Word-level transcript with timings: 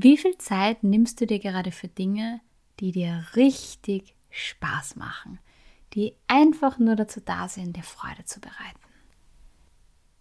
Wie 0.00 0.16
viel 0.16 0.38
Zeit 0.38 0.84
nimmst 0.84 1.20
du 1.20 1.26
dir 1.26 1.40
gerade 1.40 1.72
für 1.72 1.88
Dinge, 1.88 2.40
die 2.78 2.92
dir 2.92 3.24
richtig 3.34 4.14
Spaß 4.30 4.94
machen, 4.94 5.40
die 5.92 6.14
einfach 6.28 6.78
nur 6.78 6.94
dazu 6.94 7.20
da 7.20 7.48
sind, 7.48 7.76
dir 7.76 7.82
Freude 7.82 8.24
zu 8.24 8.38
bereiten? 8.40 8.78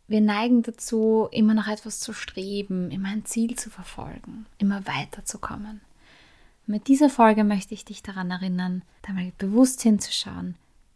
Wir 0.08 0.22
neigen 0.22 0.64
dazu, 0.64 1.28
immer 1.32 1.54
nach 1.54 1.68
etwas 1.68 2.00
zu 2.00 2.12
streben, 2.14 2.90
immer 2.90 3.10
ein 3.10 3.26
Ziel 3.26 3.56
zu 3.56 3.70
verfolgen, 3.70 4.48
immer 4.58 4.88
weiterzukommen. 4.88 5.82
Mit 6.66 6.88
dieser 6.88 7.12
Folge 7.12 7.44
möchte 7.44 7.76
ich 7.76 7.86
dich 7.86 8.02
daran 8.02 8.32
erinnern, 8.32 8.82
da 9.04 9.14
mal 9.14 9.32
bewusst 9.38 9.84
hinzuschauen, 9.84 10.56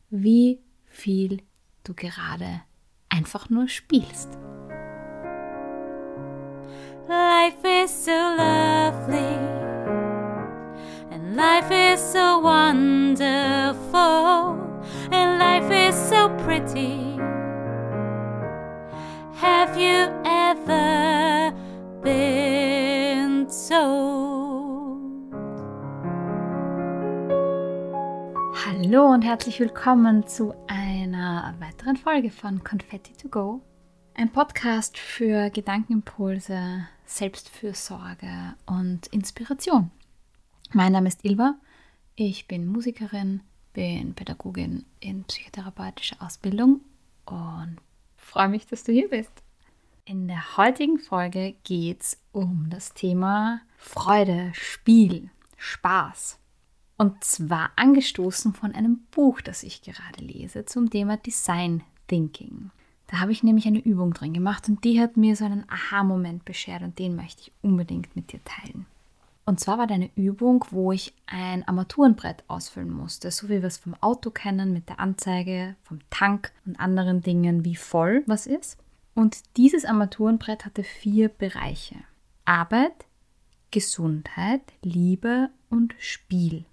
wie 0.10 0.58
viel 0.88 1.44
du 1.84 1.94
gerade 1.94 2.64
einfach 3.10 3.48
nur 3.52 3.68
spielst. 3.68 4.40
Life 7.08 7.68
is 7.84 8.06
so 8.06 8.21
is 11.92 12.00
so 12.00 12.40
wonderful 12.40 13.98
and 15.12 15.40
life 15.40 15.70
is 15.70 15.94
so 15.94 16.30
pretty. 16.46 17.18
Have 19.36 19.76
you 19.78 20.08
ever 20.24 21.54
been 22.02 23.50
so? 23.50 24.96
Hallo 28.66 29.12
und 29.12 29.24
herzlich 29.24 29.60
willkommen 29.60 30.26
zu 30.26 30.54
einer 30.68 31.56
weiteren 31.60 31.98
Folge 31.98 32.32
von 32.32 32.64
Confetti 32.64 33.12
to 33.18 33.28
Go. 33.28 33.62
Ein 34.14 34.30
Podcast 34.32 34.98
für 34.98 35.50
Gedankenimpulse, 35.50 36.88
Selbstfürsorge 37.06 38.56
und 38.66 39.08
Inspiration. 39.08 39.92
Mein 40.72 40.94
Name 40.94 41.10
ist 41.10 41.26
Ilva, 41.26 41.56
ich 42.16 42.48
bin 42.48 42.68
Musikerin, 42.68 43.42
bin 43.74 44.14
Pädagogin 44.14 44.86
in 45.00 45.24
psychotherapeutischer 45.24 46.18
Ausbildung 46.20 46.82
und 47.26 47.78
freue 48.16 48.50
mich, 48.50 48.68
dass 48.68 48.84
du 48.84 48.92
hier 48.92 49.10
bist. 49.10 49.32
In 50.06 50.28
der 50.28 50.58
heutigen 50.58 51.00
Folge 51.00 51.56
geht 51.64 52.02
es 52.02 52.18
um 52.32 52.68
das 52.70 52.94
Thema 52.94 53.62
Freude, 53.78 54.52
Spiel, 54.54 55.30
Spaß. 55.58 56.38
Und 56.98 57.24
zwar 57.24 57.72
angestoßen 57.78 58.54
von 58.54 58.74
einem 58.74 59.00
Buch, 59.12 59.42
das 59.42 59.64
ich 59.64 59.82
gerade 59.82 60.24
lese 60.24 60.66
zum 60.66 60.90
Thema 60.90 61.18
Design 61.18 61.84
Thinking. 62.08 62.72
Da 63.08 63.20
habe 63.20 63.32
ich 63.32 63.44
nämlich 63.44 63.68
eine 63.68 63.80
Übung 63.80 64.14
drin 64.14 64.34
gemacht 64.34 64.70
und 64.70 64.84
die 64.84 65.00
hat 65.00 65.18
mir 65.18 65.36
so 65.36 65.46
einen 65.46 65.70
Aha-Moment 65.70 66.46
beschert 66.46 66.82
und 66.82 66.98
den 67.00 67.16
möchte 67.16 67.42
ich 67.42 67.52
unbedingt 67.62 68.16
mit 68.16 68.32
dir 68.32 68.40
teilen. 68.44 68.86
Und 69.46 69.60
zwar 69.60 69.78
war 69.78 69.88
da 69.88 69.96
eine 69.96 70.12
Übung, 70.16 70.66
wo 70.70 70.92
ich 70.92 71.14
ein 71.26 71.68
Armaturenbrett 71.68 72.44
ausfüllen 72.48 72.92
musste, 72.92 73.32
so 73.32 73.50
wie 73.50 73.62
wir 73.62 73.66
es 73.66 73.78
vom 73.78 73.96
Auto 73.96 74.30
kennen, 74.30 74.72
mit 74.72 74.88
der 74.88 75.00
Anzeige, 75.00 75.76
vom 75.84 76.00
Tank 76.10 76.52
und 76.66 76.80
anderen 76.80 77.22
Dingen, 77.22 77.66
wie 77.66 77.76
voll 77.76 78.24
was 78.28 78.46
ist. 78.46 78.78
Und 79.14 79.58
dieses 79.58 79.84
Armaturenbrett 79.84 80.66
hatte 80.66 80.84
vier 80.84 81.30
Bereiche. 81.30 81.96
Arbeit, 82.46 83.06
Gesundheit, 83.72 84.62
Liebe 84.84 85.50
und 85.70 85.96
Spiel. 85.98 86.66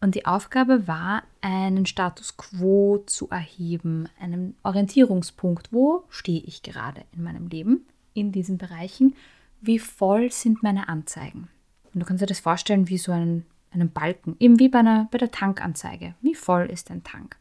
Und 0.00 0.14
die 0.14 0.26
Aufgabe 0.26 0.86
war, 0.86 1.24
einen 1.40 1.86
Status 1.86 2.36
quo 2.36 3.02
zu 3.06 3.28
erheben, 3.30 4.08
einen 4.20 4.56
Orientierungspunkt. 4.62 5.72
Wo 5.72 6.04
stehe 6.08 6.40
ich 6.40 6.62
gerade 6.62 7.04
in 7.12 7.22
meinem 7.22 7.48
Leben 7.48 7.86
in 8.14 8.30
diesen 8.30 8.58
Bereichen? 8.58 9.14
Wie 9.60 9.78
voll 9.78 10.30
sind 10.30 10.62
meine 10.62 10.88
Anzeigen? 10.88 11.48
Und 11.92 12.00
du 12.00 12.06
kannst 12.06 12.22
dir 12.22 12.26
das 12.26 12.40
vorstellen 12.40 12.88
wie 12.88 12.98
so 12.98 13.12
einen, 13.12 13.46
einen 13.70 13.90
Balken, 13.90 14.36
eben 14.38 14.58
wie 14.58 14.68
bei, 14.68 14.80
einer, 14.80 15.08
bei 15.10 15.18
der 15.18 15.30
Tankanzeige. 15.30 16.14
Wie 16.20 16.34
voll 16.34 16.66
ist 16.66 16.90
ein 16.90 17.04
Tank? 17.04 17.36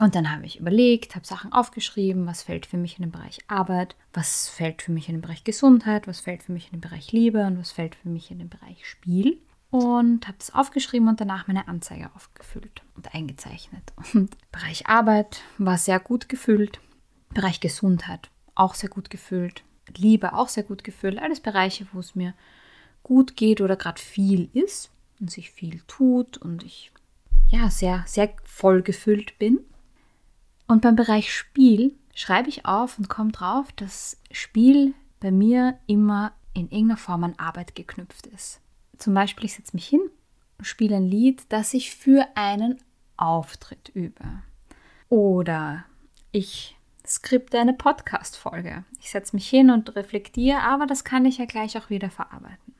Und 0.00 0.16
dann 0.16 0.32
habe 0.32 0.44
ich 0.44 0.58
überlegt, 0.58 1.14
habe 1.14 1.26
Sachen 1.26 1.52
aufgeschrieben, 1.52 2.26
was 2.26 2.42
fällt 2.42 2.66
für 2.66 2.76
mich 2.76 2.98
in 2.98 3.04
den 3.04 3.12
Bereich 3.12 3.38
Arbeit, 3.46 3.94
was 4.12 4.48
fällt 4.48 4.82
für 4.82 4.90
mich 4.90 5.08
in 5.08 5.16
den 5.16 5.22
Bereich 5.22 5.44
Gesundheit, 5.44 6.08
was 6.08 6.18
fällt 6.18 6.42
für 6.42 6.52
mich 6.52 6.66
in 6.66 6.72
den 6.72 6.80
Bereich 6.80 7.12
Liebe 7.12 7.46
und 7.46 7.58
was 7.58 7.70
fällt 7.70 7.94
für 7.94 8.08
mich 8.08 8.30
in 8.30 8.40
den 8.40 8.48
Bereich 8.48 8.88
Spiel 8.88 9.38
und 9.70 10.26
habe 10.26 10.38
es 10.40 10.54
aufgeschrieben 10.54 11.08
und 11.08 11.20
danach 11.20 11.46
meine 11.46 11.68
Anzeige 11.68 12.10
aufgefüllt 12.14 12.82
und 12.96 13.14
eingezeichnet. 13.14 13.92
Und 14.14 14.36
Bereich 14.50 14.88
Arbeit 14.88 15.42
war 15.58 15.78
sehr 15.78 16.00
gut 16.00 16.28
gefüllt, 16.28 16.80
Bereich 17.32 17.60
Gesundheit 17.60 18.30
auch 18.54 18.74
sehr 18.74 18.88
gut 18.88 19.10
gefüllt, 19.10 19.64
Liebe 19.96 20.32
auch 20.32 20.48
sehr 20.48 20.62
gut 20.62 20.84
gefüllt, 20.84 21.18
alles 21.18 21.40
Bereiche, 21.40 21.86
wo 21.92 22.00
es 22.00 22.14
mir 22.14 22.34
gut 23.04 23.36
geht 23.36 23.60
oder 23.60 23.76
gerade 23.76 24.00
viel 24.00 24.48
ist 24.52 24.90
und 25.20 25.30
sich 25.30 25.52
viel 25.52 25.80
tut 25.86 26.36
und 26.38 26.64
ich 26.64 26.90
ja 27.50 27.70
sehr 27.70 28.02
sehr 28.08 28.30
voll 28.42 28.82
gefüllt 28.82 29.38
bin. 29.38 29.60
Und 30.66 30.82
beim 30.82 30.96
Bereich 30.96 31.32
Spiel 31.32 31.94
schreibe 32.14 32.48
ich 32.48 32.66
auf 32.66 32.98
und 32.98 33.08
komme 33.08 33.30
drauf, 33.30 33.70
dass 33.72 34.16
Spiel 34.32 34.94
bei 35.20 35.30
mir 35.30 35.78
immer 35.86 36.32
in 36.54 36.70
irgendeiner 36.70 36.96
Form 36.96 37.24
an 37.24 37.34
Arbeit 37.36 37.74
geknüpft 37.74 38.26
ist. 38.26 38.60
Zum 38.98 39.14
Beispiel, 39.14 39.44
ich 39.44 39.54
setze 39.54 39.76
mich 39.76 39.86
hin, 39.86 40.00
spiele 40.60 40.96
ein 40.96 41.06
Lied, 41.08 41.42
das 41.48 41.74
ich 41.74 41.94
für 41.94 42.26
einen 42.34 42.78
Auftritt 43.16 43.90
übe. 43.94 44.24
Oder 45.08 45.84
ich 46.32 46.76
skripte 47.06 47.58
eine 47.58 47.74
Podcast-Folge. 47.74 48.84
Ich 49.00 49.10
setze 49.10 49.36
mich 49.36 49.48
hin 49.48 49.70
und 49.70 49.94
reflektiere, 49.94 50.60
aber 50.62 50.86
das 50.86 51.04
kann 51.04 51.26
ich 51.26 51.38
ja 51.38 51.44
gleich 51.44 51.76
auch 51.76 51.90
wieder 51.90 52.10
verarbeiten. 52.10 52.73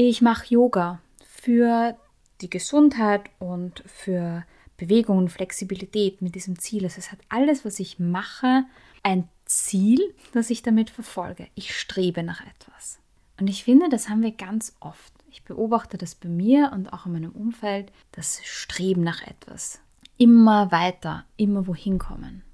Ich 0.00 0.22
mache 0.22 0.54
Yoga 0.54 1.00
für 1.26 1.96
die 2.40 2.48
Gesundheit 2.48 3.30
und 3.40 3.82
für 3.84 4.44
Bewegung 4.76 5.18
und 5.18 5.28
Flexibilität 5.28 6.22
mit 6.22 6.36
diesem 6.36 6.56
Ziel. 6.56 6.84
Also 6.84 6.98
es 6.98 7.10
hat 7.10 7.18
alles, 7.28 7.64
was 7.64 7.80
ich 7.80 7.98
mache, 7.98 8.62
ein 9.02 9.28
Ziel, 9.44 9.98
das 10.32 10.50
ich 10.50 10.62
damit 10.62 10.90
verfolge. 10.90 11.48
Ich 11.56 11.76
strebe 11.76 12.22
nach 12.22 12.42
etwas. 12.42 13.00
Und 13.40 13.50
ich 13.50 13.64
finde, 13.64 13.88
das 13.88 14.08
haben 14.08 14.22
wir 14.22 14.30
ganz 14.30 14.76
oft. 14.78 15.12
Ich 15.32 15.42
beobachte 15.42 15.98
das 15.98 16.14
bei 16.14 16.28
mir 16.28 16.70
und 16.72 16.92
auch 16.92 17.06
in 17.06 17.12
meinem 17.14 17.32
Umfeld, 17.32 17.90
das 18.12 18.40
Streben 18.44 19.02
nach 19.02 19.22
etwas. 19.22 19.80
Immer 20.16 20.70
weiter, 20.70 21.24
immer 21.36 21.66
wohin 21.66 21.98
kommen. 21.98 22.44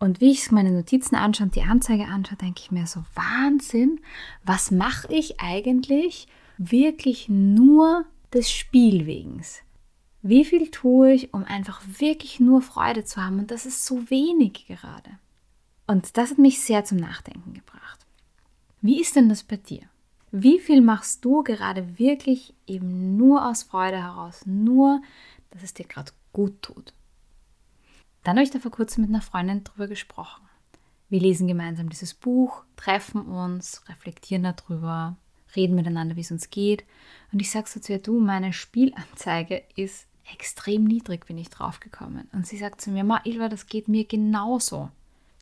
Und 0.00 0.20
wie 0.20 0.32
ich 0.32 0.50
meine 0.50 0.72
Notizen 0.72 1.14
anschaue 1.14 1.46
und 1.46 1.54
die 1.54 1.62
Anzeige 1.62 2.06
anschaue, 2.06 2.38
denke 2.38 2.62
ich 2.64 2.72
mir 2.72 2.88
so, 2.88 3.04
Wahnsinn, 3.14 4.00
was 4.42 4.72
mache 4.72 5.14
ich 5.14 5.38
eigentlich 5.38 6.26
wirklich 6.58 7.28
nur 7.28 8.04
des 8.32 8.50
Spielwegens? 8.50 9.60
Wie 10.22 10.44
viel 10.44 10.70
tue 10.70 11.12
ich, 11.12 11.34
um 11.34 11.44
einfach 11.44 11.82
wirklich 11.98 12.40
nur 12.40 12.62
Freude 12.62 13.04
zu 13.04 13.22
haben? 13.22 13.38
Und 13.38 13.50
das 13.50 13.66
ist 13.66 13.84
so 13.84 14.10
wenig 14.10 14.66
gerade. 14.66 15.10
Und 15.86 16.16
das 16.16 16.30
hat 16.30 16.38
mich 16.38 16.60
sehr 16.60 16.84
zum 16.84 16.98
Nachdenken 16.98 17.52
gebracht. 17.52 18.06
Wie 18.80 19.00
ist 19.00 19.16
denn 19.16 19.28
das 19.28 19.42
bei 19.42 19.56
dir? 19.56 19.82
Wie 20.30 20.58
viel 20.58 20.80
machst 20.80 21.24
du 21.24 21.42
gerade 21.42 21.98
wirklich 21.98 22.54
eben 22.66 23.16
nur 23.16 23.46
aus 23.48 23.62
Freude 23.62 23.98
heraus, 24.02 24.46
nur, 24.46 25.00
dass 25.50 25.62
es 25.62 25.74
dir 25.74 25.86
gerade 25.86 26.12
gut 26.32 26.60
tut? 26.62 26.92
Dann 28.24 28.36
habe 28.36 28.44
ich 28.44 28.50
da 28.50 28.58
vor 28.58 28.70
kurzem 28.70 29.02
mit 29.02 29.10
einer 29.10 29.20
Freundin 29.20 29.62
drüber 29.62 29.86
gesprochen. 29.86 30.42
Wir 31.08 31.20
lesen 31.20 31.46
gemeinsam 31.46 31.90
dieses 31.90 32.14
Buch, 32.14 32.64
treffen 32.76 33.20
uns, 33.20 33.86
reflektieren 33.88 34.42
darüber, 34.42 35.16
reden 35.56 35.74
miteinander, 35.74 36.16
wie 36.16 36.20
es 36.20 36.30
uns 36.30 36.50
geht. 36.50 36.84
Und 37.32 37.40
ich 37.40 37.50
sage 37.50 37.68
so 37.68 37.80
zu 37.80 37.92
ihr, 37.92 37.98
du, 37.98 38.18
meine 38.20 38.52
Spielanzeige 38.52 39.62
ist 39.76 40.06
extrem 40.32 40.84
niedrig, 40.84 41.26
bin 41.26 41.38
ich 41.38 41.50
draufgekommen. 41.50 42.28
Und 42.32 42.46
sie 42.46 42.56
sagt 42.56 42.80
zu 42.80 42.90
mir, 42.90 43.04
Ma, 43.04 43.20
Ilva, 43.24 43.48
das 43.48 43.66
geht 43.66 43.88
mir 43.88 44.04
genauso. 44.04 44.90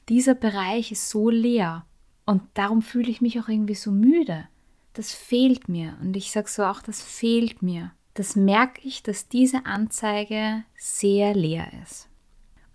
Dieser 0.09 0.34
Bereich 0.34 0.93
ist 0.93 1.09
so 1.09 1.31
leer. 1.31 1.84
Und 2.25 2.43
darum 2.55 2.83
fühle 2.83 3.11
ich 3.11 3.21
mich 3.21 3.41
auch 3.41 3.49
irgendwie 3.49 3.75
so 3.75 3.91
müde 3.91 4.49
das 4.95 5.12
fehlt 5.12 5.69
mir. 5.69 5.97
Und 6.00 6.17
ich 6.17 6.31
sage 6.31 6.49
so 6.49 6.65
auch, 6.65 6.82
das 6.82 7.03
fehlt 7.03 7.62
mir. 7.62 7.93
Das 8.15 8.37
merke 8.37 8.87
ich, 8.87 9.03
dass 9.03 9.29
diese 9.29 9.65
Anzeige 9.65 10.65
sehr 10.76 11.35
leer 11.35 11.69
ist. 11.82 12.08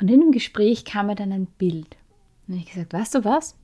Und 0.01 0.09
in 0.09 0.19
dem 0.19 0.31
Gespräch 0.31 0.85
kam 0.85 1.07
mir 1.07 1.15
dann 1.15 1.31
ein 1.31 1.45
Bild. 1.45 1.95
Und 2.47 2.55
ich 2.55 2.71
gesagt, 2.71 2.93
weißt 2.93 3.15
du 3.15 3.25
was? 3.25 3.55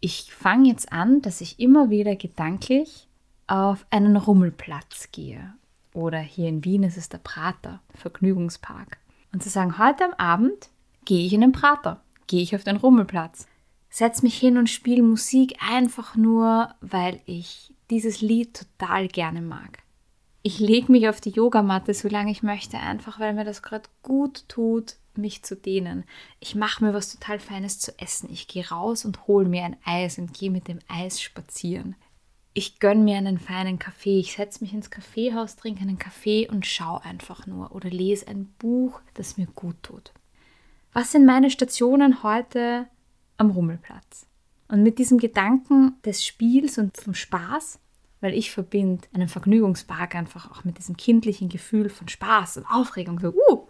Ich 0.00 0.32
fange 0.32 0.68
jetzt 0.68 0.92
an, 0.92 1.20
dass 1.20 1.42
ich 1.42 1.60
immer 1.60 1.90
wieder 1.90 2.16
gedanklich 2.16 3.08
auf 3.46 3.84
einen 3.90 4.16
Rummelplatz 4.16 5.10
gehe. 5.12 5.52
Oder 5.92 6.20
hier 6.20 6.48
in 6.48 6.64
Wien 6.64 6.84
ist 6.84 6.96
es 6.96 7.08
der 7.08 7.18
Prater, 7.18 7.80
Vergnügungspark. 7.94 8.98
Und 9.32 9.42
zu 9.42 9.50
sagen, 9.50 9.78
heute 9.78 10.04
am 10.04 10.14
Abend 10.14 10.70
gehe 11.04 11.26
ich 11.26 11.32
in 11.32 11.42
den 11.42 11.52
Prater, 11.52 12.00
gehe 12.26 12.42
ich 12.42 12.54
auf 12.56 12.64
den 12.64 12.76
Rummelplatz, 12.76 13.46
setze 13.90 14.22
mich 14.22 14.38
hin 14.38 14.56
und 14.56 14.70
spiele 14.70 15.02
Musik 15.02 15.56
einfach 15.68 16.16
nur, 16.16 16.74
weil 16.80 17.20
ich 17.26 17.74
dieses 17.90 18.20
Lied 18.20 18.66
total 18.78 19.08
gerne 19.08 19.42
mag. 19.42 19.80
Ich 20.42 20.58
lege 20.58 20.90
mich 20.90 21.08
auf 21.08 21.20
die 21.20 21.30
Yogamatte, 21.30 21.92
solange 21.92 22.30
ich 22.30 22.42
möchte, 22.42 22.78
einfach 22.78 23.20
weil 23.20 23.34
mir 23.34 23.44
das 23.44 23.62
gerade 23.62 23.88
gut 24.02 24.48
tut, 24.48 24.96
mich 25.18 25.42
zu 25.42 25.56
dehnen. 25.56 26.04
Ich 26.38 26.54
mache 26.54 26.84
mir 26.84 26.94
was 26.94 27.12
total 27.12 27.38
Feines 27.38 27.78
zu 27.78 27.98
essen. 27.98 28.30
Ich 28.30 28.48
gehe 28.48 28.68
raus 28.68 29.04
und 29.04 29.26
hole 29.26 29.48
mir 29.48 29.64
ein 29.64 29.76
Eis 29.84 30.18
und 30.18 30.34
gehe 30.34 30.50
mit 30.50 30.68
dem 30.68 30.78
Eis 30.88 31.20
spazieren. 31.20 31.96
ich 32.52 32.80
gönne 32.80 33.02
mir 33.02 33.16
einen 33.16 33.38
feinen 33.38 33.78
Kaffee. 33.78 34.18
Ich 34.18 34.32
setze 34.32 34.62
mich 34.62 34.72
ins 34.74 34.90
Kaffeehaus, 34.90 35.56
trinke 35.56 35.82
einen 35.82 35.98
Kaffee 35.98 36.48
und 36.48 36.66
schaue 36.66 37.04
einfach 37.04 37.46
nur 37.46 37.72
oder 37.72 37.88
lese 37.88 38.26
ein 38.28 38.46
Buch, 38.58 39.00
das 39.14 39.36
mir 39.36 39.46
gut 39.46 39.76
tut. 39.82 40.12
Was 40.92 41.12
sind 41.12 41.24
meine 41.24 41.50
Stationen 41.50 42.22
heute 42.22 42.86
am 43.36 43.50
Rummelplatz? 43.50 44.26
Und 44.68 44.82
mit 44.82 44.98
diesem 44.98 45.18
Gedanken 45.18 45.94
des 46.04 46.24
Spiels 46.24 46.78
und 46.78 46.96
vom 46.96 47.14
Spaß, 47.14 47.78
weil 48.20 48.34
ich 48.34 48.50
verbinde 48.50 49.06
einen 49.12 49.28
Vergnügungspark 49.28 50.14
einfach 50.14 50.50
auch 50.50 50.64
mit 50.64 50.78
diesem 50.78 50.96
kindlichen 50.96 51.48
Gefühl 51.48 51.88
von 51.88 52.08
Spaß 52.08 52.58
und 52.58 52.66
Aufregung. 52.66 53.18
So, 53.20 53.28
uh, 53.28 53.68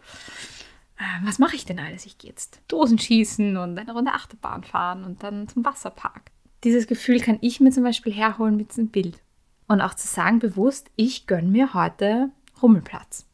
was 1.23 1.39
mache 1.39 1.57
ich 1.57 1.65
denn 1.65 1.79
alles? 1.79 2.07
Ich 2.07 2.19
gehe 2.19 2.31
jetzt 2.31 2.61
Dosen 2.69 2.99
schießen 2.99 3.57
und 3.57 3.79
eine 3.79 3.93
Runde 3.93 4.13
Achterbahn 4.13 4.65
fahren 4.65 5.05
und 5.05 5.23
dann 5.23 5.49
zum 5.49 5.65
Wasserpark 5.65 6.31
dieses 6.65 6.87
Gefühl 6.87 7.21
kann 7.21 7.39
ich 7.41 7.61
mir 7.61 7.71
zum 7.71 7.85
Beispiel 7.85 8.13
herholen 8.13 8.57
mit 8.57 8.71
diesem 8.71 8.89
Bild. 8.89 9.23
Und 9.67 9.81
auch 9.81 9.95
zu 9.95 10.07
sagen 10.07 10.41
bewusst, 10.41 10.91
ich 10.97 11.27
gönne 11.27 11.49
mir 11.49 11.75
heute 11.75 12.31
Rummelplatz. 12.61 13.27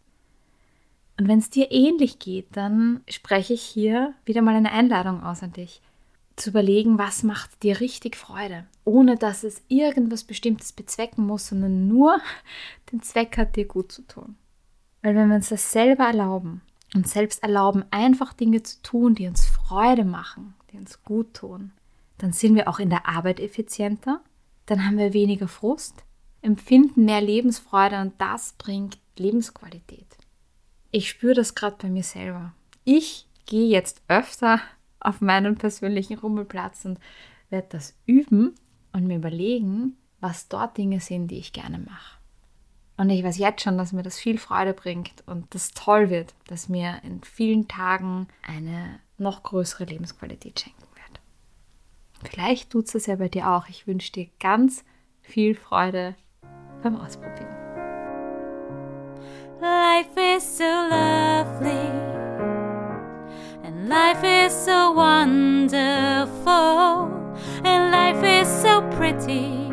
Und 1.19 1.29
wenn 1.29 1.39
es 1.39 1.51
dir 1.51 1.73
ähnlich 1.73 2.19
geht, 2.19 2.49
dann 2.53 3.01
spreche 3.09 3.55
ich 3.55 3.63
hier 3.63 4.15
wieder 4.27 4.43
mal 4.43 4.55
eine 4.55 4.73
Einladung 4.73 5.23
aus 5.23 5.43
an 5.43 5.53
dich, 5.53 5.81
zu 6.37 6.51
überlegen, 6.51 6.99
was 6.99 7.23
macht 7.23 7.63
dir 7.63 7.81
richtig 7.81 8.17
Freude, 8.17 8.67
ohne 8.85 9.17
dass 9.17 9.43
es 9.43 9.63
irgendwas 9.69 10.25
Bestimmtes 10.25 10.73
bezwecken 10.73 11.27
muss, 11.27 11.49
sondern 11.49 11.89
nur 11.89 12.21
den 12.93 13.03
Zweck 13.03 13.39
hat, 13.39 13.57
dir 13.57 13.65
gut 13.65 13.91
zu 13.91 14.03
tun. 14.03 14.37
Weil 15.03 15.15
wenn 15.15 15.29
wir 15.29 15.37
uns 15.37 15.49
das 15.49 15.73
selber 15.73 16.05
erlauben 16.05 16.61
und 16.97 17.07
selbst 17.07 17.43
erlauben, 17.43 17.85
einfach 17.91 18.33
Dinge 18.33 18.63
zu 18.63 18.83
tun, 18.83 19.15
die 19.15 19.29
uns 19.29 19.47
Freude 19.47 20.05
machen, 20.05 20.55
die 20.73 20.79
uns 20.79 21.03
gut 21.03 21.35
tun, 21.35 21.73
dann 22.19 22.33
sind 22.33 22.55
wir 22.55 22.69
auch 22.69 22.79
in 22.79 22.91
der 22.91 23.07
Arbeit 23.07 23.39
effizienter, 23.39 24.21
dann 24.65 24.85
haben 24.85 24.99
wir 24.99 25.13
weniger 25.13 25.47
Frust, 25.47 26.05
empfinden 26.43 27.05
mehr 27.05 27.21
Lebensfreude 27.21 28.01
und 28.01 28.15
das 28.19 28.55
bringt 28.59 28.99
Lebensqualität. 29.17 30.07
Ich 30.91 31.11
spüre 31.11 31.35
das 31.35 31.55
gerade 31.55 31.77
bei 31.81 31.89
mir 31.89 32.03
selber. 32.03 32.55
Ich 32.85 33.27
gehe 33.47 33.69
jetzt 33.69 34.03
öfter 34.09 34.61
auf 35.01 35.21
meinen 35.21 35.57
persönlichen 35.57 36.19
Rummelplatz 36.19 36.85
und 36.85 36.99
werde 37.51 37.69
das 37.71 37.95
üben 38.07 38.55
und 38.93 39.07
mir 39.07 39.17
überlegen, 39.17 39.97
was 40.21 40.49
dort 40.49 40.79
Dinge 40.79 41.01
sind, 41.01 41.29
die 41.29 41.39
ich 41.39 41.53
gerne 41.53 41.79
mache. 41.79 42.16
Und 42.97 43.11
ich 43.11 43.23
weiß 43.23 43.37
jetzt 43.39 43.63
schon, 43.63 43.77
dass 43.77 43.93
mir 43.93 44.03
das 44.03 44.19
viel 44.19 44.39
Freude 44.39 44.73
bringt 44.73 45.23
und 45.27 45.55
das 45.55 45.73
toll 45.73 46.09
wird, 46.09 46.35
dass 46.47 46.69
mir 46.69 47.01
in 47.03 47.23
vielen 47.23 47.69
Tagen 47.69 48.29
eine 48.43 49.01
noch 49.19 49.43
größere 49.43 49.85
Lebensqualität 49.85 50.61
schenkt. 50.61 50.87
Vielleicht 52.25 52.71
tut 52.71 52.95
es 52.95 53.07
ja 53.07 53.17
bei 53.17 53.29
dir 53.29 53.51
auch. 53.51 53.69
Ich 53.69 53.87
wünsche 53.87 54.13
dir 54.13 54.29
ganz 54.41 54.85
viel 55.21 55.55
Freude 55.55 56.15
beim 56.83 56.97
Ausprobieren. 56.97 57.55
Life 59.61 60.19
is 60.37 60.59
so 60.59 60.65
lovely 60.65 61.91
and 63.65 63.89
life 63.89 64.23
is 64.25 64.53
so 64.53 64.95
wonderful 64.95 66.51
and 67.65 67.91
life 67.91 68.23
is 68.23 68.49
so 68.63 68.83
pretty. 68.97 69.66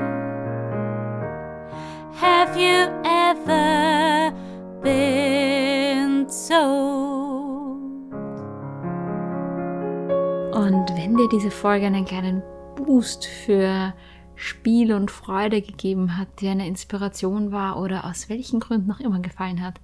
Und 10.53 10.95
wenn 10.95 11.17
dir 11.17 11.27
diese 11.29 11.49
Folge 11.49 11.87
einen 11.87 12.05
kleinen 12.05 12.43
Boost 12.75 13.25
für 13.25 13.93
Spiel 14.35 14.93
und 14.93 15.09
Freude 15.09 15.63
gegeben 15.63 16.15
hat, 16.15 16.41
dir 16.41 16.51
eine 16.51 16.67
Inspiration 16.67 17.51
war 17.51 17.79
oder 17.79 18.05
aus 18.05 18.29
welchen 18.29 18.59
Gründen 18.59 18.87
noch 18.87 18.99
immer 18.99 19.19
gefallen 19.19 19.63
hat, 19.63 19.79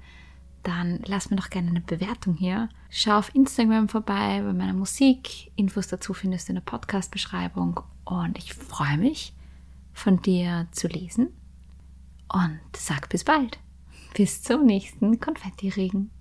dann 0.62 1.00
lass 1.06 1.31
mir 1.31 1.38
doch 1.38 1.50
gerne 1.50 1.69
eine 1.69 1.81
Bewertung 1.81 2.36
hier. 2.36 2.69
Schau 2.89 3.18
auf 3.18 3.33
Instagram 3.33 3.89
vorbei 3.89 4.44
bei 4.44 4.54
meiner 4.54 4.74
Musik. 4.74 5.51
Infos 5.56 5.88
dazu 5.88 6.13
findest 6.13 6.48
du 6.48 6.51
in 6.51 6.56
der 6.57 6.62
Podcast-Beschreibung. 6.62 7.80
Und 8.06 8.38
ich 8.38 8.54
freue 8.54 8.98
mich, 8.98 9.33
von 9.94 10.21
dir 10.21 10.68
zu 10.71 10.88
lesen. 10.88 11.30
Und 12.31 12.60
sag 12.75 13.10
bis 13.10 13.24
bald. 13.24 13.57
Bis 14.13 14.44
zum 14.44 14.68
nächsten 14.68 15.19
Konfetti-Regen. 15.19 16.12